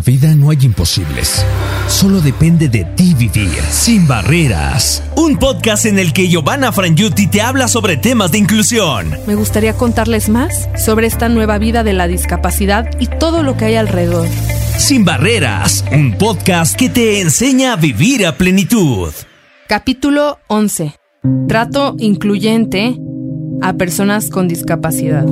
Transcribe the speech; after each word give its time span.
la 0.00 0.04
vida 0.04 0.34
no 0.34 0.48
hay 0.48 0.56
imposibles. 0.62 1.44
Solo 1.86 2.22
depende 2.22 2.70
de 2.70 2.86
ti 2.86 3.12
vivir 3.12 3.60
sin 3.70 4.08
barreras. 4.08 5.02
Un 5.14 5.36
podcast 5.36 5.84
en 5.84 5.98
el 5.98 6.14
que 6.14 6.26
Giovanna 6.26 6.72
Frangiuti 6.72 7.26
te 7.26 7.42
habla 7.42 7.68
sobre 7.68 7.98
temas 7.98 8.32
de 8.32 8.38
inclusión. 8.38 9.14
Me 9.26 9.34
gustaría 9.34 9.74
contarles 9.74 10.30
más 10.30 10.70
sobre 10.82 11.06
esta 11.06 11.28
nueva 11.28 11.58
vida 11.58 11.84
de 11.84 11.92
la 11.92 12.08
discapacidad 12.08 12.88
y 12.98 13.08
todo 13.08 13.42
lo 13.42 13.58
que 13.58 13.66
hay 13.66 13.74
alrededor. 13.74 14.26
Sin 14.78 15.04
barreras, 15.04 15.84
un 15.92 16.16
podcast 16.16 16.76
que 16.76 16.88
te 16.88 17.20
enseña 17.20 17.74
a 17.74 17.76
vivir 17.76 18.26
a 18.26 18.38
plenitud. 18.38 19.12
Capítulo 19.68 20.38
11. 20.46 20.94
Trato 21.46 21.94
incluyente 21.98 22.96
a 23.60 23.74
personas 23.74 24.30
con 24.30 24.48
discapacidad. 24.48 25.26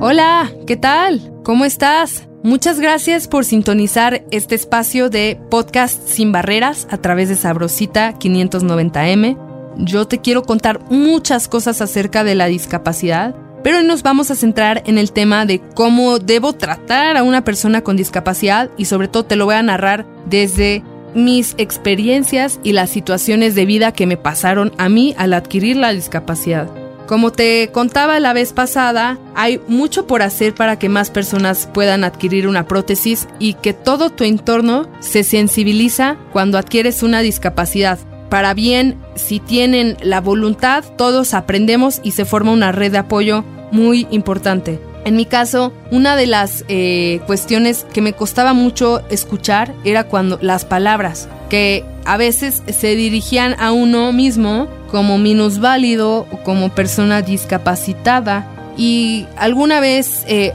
Hola, 0.00 0.52
¿qué 0.64 0.76
tal? 0.76 1.32
¿Cómo 1.42 1.64
estás? 1.64 2.28
Muchas 2.44 2.78
gracias 2.78 3.26
por 3.26 3.44
sintonizar 3.44 4.24
este 4.30 4.54
espacio 4.54 5.10
de 5.10 5.40
podcast 5.50 6.06
sin 6.06 6.30
barreras 6.30 6.86
a 6.88 6.98
través 6.98 7.28
de 7.28 7.34
Sabrosita 7.34 8.14
590M. 8.16 9.36
Yo 9.78 10.06
te 10.06 10.20
quiero 10.20 10.44
contar 10.44 10.80
muchas 10.88 11.48
cosas 11.48 11.80
acerca 11.80 12.22
de 12.22 12.36
la 12.36 12.46
discapacidad, 12.46 13.34
pero 13.64 13.78
hoy 13.78 13.84
nos 13.86 14.04
vamos 14.04 14.30
a 14.30 14.36
centrar 14.36 14.84
en 14.86 14.98
el 14.98 15.10
tema 15.10 15.46
de 15.46 15.60
cómo 15.74 16.20
debo 16.20 16.52
tratar 16.52 17.16
a 17.16 17.24
una 17.24 17.42
persona 17.42 17.80
con 17.80 17.96
discapacidad 17.96 18.70
y 18.76 18.84
sobre 18.84 19.08
todo 19.08 19.24
te 19.24 19.34
lo 19.34 19.46
voy 19.46 19.56
a 19.56 19.62
narrar 19.64 20.06
desde 20.26 20.84
mis 21.16 21.56
experiencias 21.58 22.60
y 22.62 22.70
las 22.70 22.90
situaciones 22.90 23.56
de 23.56 23.66
vida 23.66 23.90
que 23.90 24.06
me 24.06 24.16
pasaron 24.16 24.70
a 24.78 24.88
mí 24.88 25.16
al 25.18 25.34
adquirir 25.34 25.76
la 25.76 25.90
discapacidad. 25.90 26.87
Como 27.08 27.32
te 27.32 27.70
contaba 27.72 28.20
la 28.20 28.34
vez 28.34 28.52
pasada, 28.52 29.18
hay 29.34 29.62
mucho 29.66 30.06
por 30.06 30.20
hacer 30.20 30.54
para 30.54 30.78
que 30.78 30.90
más 30.90 31.08
personas 31.08 31.66
puedan 31.72 32.04
adquirir 32.04 32.46
una 32.46 32.68
prótesis 32.68 33.26
y 33.38 33.54
que 33.54 33.72
todo 33.72 34.10
tu 34.10 34.24
entorno 34.24 34.86
se 35.00 35.24
sensibiliza 35.24 36.18
cuando 36.34 36.58
adquieres 36.58 37.02
una 37.02 37.20
discapacidad. 37.20 37.98
Para 38.28 38.52
bien, 38.52 38.98
si 39.14 39.40
tienen 39.40 39.96
la 40.02 40.20
voluntad, 40.20 40.84
todos 40.98 41.32
aprendemos 41.32 42.02
y 42.02 42.10
se 42.10 42.26
forma 42.26 42.52
una 42.52 42.72
red 42.72 42.92
de 42.92 42.98
apoyo 42.98 43.42
muy 43.72 44.06
importante. 44.10 44.78
En 45.06 45.16
mi 45.16 45.24
caso, 45.24 45.72
una 45.90 46.14
de 46.14 46.26
las 46.26 46.66
eh, 46.68 47.20
cuestiones 47.26 47.86
que 47.90 48.02
me 48.02 48.12
costaba 48.12 48.52
mucho 48.52 49.00
escuchar 49.08 49.72
era 49.82 50.04
cuando 50.04 50.38
las 50.42 50.66
palabras, 50.66 51.26
que 51.48 51.86
a 52.04 52.18
veces 52.18 52.62
se 52.68 52.96
dirigían 52.96 53.56
a 53.58 53.72
uno 53.72 54.12
mismo 54.12 54.68
como 54.90 55.18
minusválido 55.18 56.26
o 56.30 56.42
como 56.42 56.70
persona 56.70 57.22
discapacitada. 57.22 58.46
Y 58.76 59.26
alguna 59.36 59.80
vez 59.80 60.22
eh, 60.28 60.52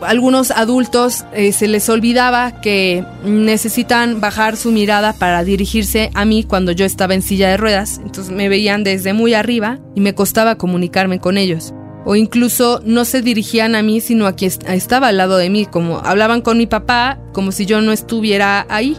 algunos 0.00 0.50
adultos 0.50 1.26
eh, 1.34 1.52
se 1.52 1.68
les 1.68 1.88
olvidaba 1.90 2.60
que 2.62 3.04
necesitan 3.22 4.18
bajar 4.20 4.56
su 4.56 4.72
mirada 4.72 5.12
para 5.12 5.44
dirigirse 5.44 6.10
a 6.14 6.24
mí 6.24 6.42
cuando 6.42 6.72
yo 6.72 6.86
estaba 6.86 7.14
en 7.14 7.20
silla 7.20 7.50
de 7.50 7.58
ruedas. 7.58 8.00
Entonces 8.02 8.32
me 8.32 8.48
veían 8.48 8.82
desde 8.82 9.12
muy 9.12 9.34
arriba 9.34 9.78
y 9.94 10.00
me 10.00 10.14
costaba 10.14 10.56
comunicarme 10.56 11.20
con 11.20 11.36
ellos 11.36 11.74
o 12.06 12.14
incluso 12.14 12.80
no 12.84 13.04
se 13.04 13.20
dirigían 13.20 13.74
a 13.74 13.82
mí, 13.82 14.00
sino 14.00 14.28
a 14.28 14.36
quien 14.36 14.52
estaba 14.68 15.08
al 15.08 15.16
lado 15.16 15.36
de 15.38 15.50
mí, 15.50 15.66
como 15.66 15.98
hablaban 15.98 16.40
con 16.40 16.56
mi 16.56 16.68
papá, 16.68 17.18
como 17.32 17.50
si 17.50 17.66
yo 17.66 17.80
no 17.80 17.90
estuviera 17.90 18.64
ahí. 18.68 18.96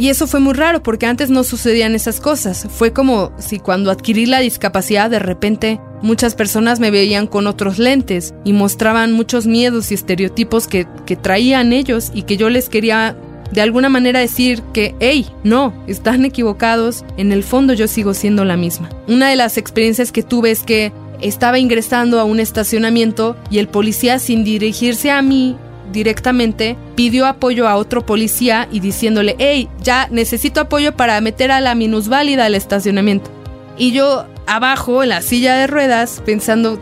Y 0.00 0.08
eso 0.08 0.26
fue 0.26 0.40
muy 0.40 0.54
raro 0.54 0.82
porque 0.82 1.04
antes 1.04 1.28
no 1.28 1.44
sucedían 1.44 1.94
esas 1.94 2.20
cosas. 2.20 2.66
Fue 2.70 2.94
como 2.94 3.32
si 3.38 3.58
cuando 3.58 3.90
adquirí 3.90 4.24
la 4.24 4.40
discapacidad 4.40 5.10
de 5.10 5.18
repente 5.18 5.78
muchas 6.00 6.34
personas 6.34 6.80
me 6.80 6.90
veían 6.90 7.26
con 7.26 7.46
otros 7.46 7.78
lentes 7.78 8.32
y 8.42 8.54
mostraban 8.54 9.12
muchos 9.12 9.46
miedos 9.46 9.90
y 9.90 9.94
estereotipos 9.94 10.68
que, 10.68 10.86
que 11.04 11.16
traían 11.16 11.74
ellos 11.74 12.12
y 12.14 12.22
que 12.22 12.38
yo 12.38 12.48
les 12.48 12.70
quería 12.70 13.14
de 13.52 13.60
alguna 13.60 13.90
manera 13.90 14.20
decir 14.20 14.62
que, 14.72 14.94
hey, 15.00 15.26
no, 15.44 15.74
están 15.86 16.24
equivocados, 16.24 17.04
en 17.18 17.30
el 17.30 17.42
fondo 17.42 17.74
yo 17.74 17.86
sigo 17.86 18.14
siendo 18.14 18.46
la 18.46 18.56
misma. 18.56 18.88
Una 19.06 19.28
de 19.28 19.36
las 19.36 19.58
experiencias 19.58 20.12
que 20.12 20.22
tuve 20.22 20.50
es 20.50 20.62
que 20.62 20.94
estaba 21.20 21.58
ingresando 21.58 22.18
a 22.18 22.24
un 22.24 22.40
estacionamiento 22.40 23.36
y 23.50 23.58
el 23.58 23.68
policía 23.68 24.18
sin 24.18 24.44
dirigirse 24.44 25.10
a 25.10 25.20
mí 25.20 25.58
directamente 25.92 26.76
pidió 26.94 27.26
apoyo 27.26 27.68
a 27.68 27.76
otro 27.76 28.04
policía 28.04 28.68
y 28.70 28.80
diciéndole, 28.80 29.36
hey, 29.38 29.68
ya 29.82 30.08
necesito 30.10 30.60
apoyo 30.60 30.96
para 30.96 31.20
meter 31.20 31.50
a 31.50 31.60
la 31.60 31.74
minusválida 31.74 32.46
al 32.46 32.54
estacionamiento. 32.54 33.30
Y 33.76 33.92
yo 33.92 34.26
abajo 34.46 35.02
en 35.02 35.10
la 35.10 35.22
silla 35.22 35.56
de 35.56 35.66
ruedas 35.66 36.22
pensando, 36.24 36.80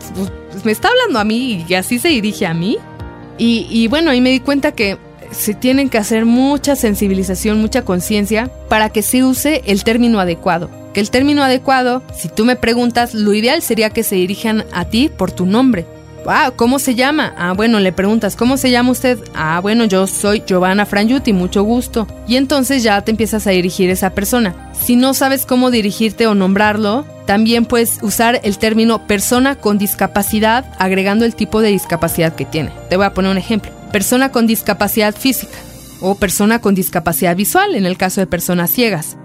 pues, 0.50 0.64
me 0.64 0.72
está 0.72 0.88
hablando 0.88 1.18
a 1.18 1.24
mí 1.24 1.64
y 1.68 1.74
así 1.74 1.98
se 1.98 2.08
dirige 2.08 2.46
a 2.46 2.54
mí. 2.54 2.78
Y, 3.38 3.66
y 3.70 3.88
bueno, 3.88 4.10
ahí 4.10 4.20
me 4.20 4.30
di 4.30 4.40
cuenta 4.40 4.72
que 4.72 4.98
se 5.30 5.54
tienen 5.54 5.90
que 5.90 5.98
hacer 5.98 6.24
mucha 6.24 6.74
sensibilización, 6.74 7.60
mucha 7.60 7.84
conciencia 7.84 8.50
para 8.68 8.90
que 8.90 9.02
se 9.02 9.22
use 9.22 9.62
el 9.66 9.84
término 9.84 10.20
adecuado 10.20 10.70
que 10.92 11.00
el 11.00 11.10
término 11.10 11.42
adecuado, 11.42 12.02
si 12.14 12.28
tú 12.28 12.44
me 12.44 12.56
preguntas, 12.56 13.14
lo 13.14 13.34
ideal 13.34 13.62
sería 13.62 13.90
que 13.90 14.02
se 14.02 14.16
dirijan 14.16 14.64
a 14.72 14.86
ti 14.86 15.08
por 15.08 15.30
tu 15.30 15.46
nombre. 15.46 15.86
Ah, 16.26 16.52
¿cómo 16.54 16.78
se 16.78 16.94
llama? 16.94 17.34
Ah, 17.38 17.52
bueno, 17.54 17.80
le 17.80 17.92
preguntas, 17.92 18.36
¿cómo 18.36 18.56
se 18.56 18.70
llama 18.70 18.90
usted? 18.90 19.18
Ah, 19.34 19.60
bueno, 19.60 19.84
yo 19.84 20.06
soy 20.06 20.42
Giovanna 20.46 20.86
Frangiuti, 20.86 21.32
mucho 21.32 21.62
gusto. 21.62 22.06
Y 22.26 22.36
entonces 22.36 22.82
ya 22.82 23.00
te 23.02 23.10
empiezas 23.10 23.46
a 23.46 23.50
dirigir 23.50 23.90
a 23.90 23.94
esa 23.94 24.10
persona. 24.10 24.70
Si 24.72 24.96
no 24.96 25.14
sabes 25.14 25.46
cómo 25.46 25.70
dirigirte 25.70 26.26
o 26.26 26.34
nombrarlo, 26.34 27.06
también 27.26 27.64
puedes 27.64 27.98
usar 28.02 28.40
el 28.44 28.58
término 28.58 29.06
persona 29.06 29.56
con 29.56 29.78
discapacidad 29.78 30.64
agregando 30.78 31.24
el 31.24 31.34
tipo 31.34 31.60
de 31.60 31.70
discapacidad 31.70 32.34
que 32.34 32.44
tiene. 32.44 32.72
Te 32.88 32.96
voy 32.96 33.06
a 33.06 33.14
poner 33.14 33.30
un 33.30 33.38
ejemplo. 33.38 33.70
Persona 33.92 34.30
con 34.32 34.46
discapacidad 34.46 35.14
física 35.14 35.56
o 36.00 36.14
persona 36.14 36.60
con 36.60 36.74
discapacidad 36.74 37.36
visual 37.36 37.74
en 37.74 37.86
el 37.86 37.96
caso 37.96 38.20
de 38.20 38.26
personas 38.26 38.70
ciegas 38.70 39.16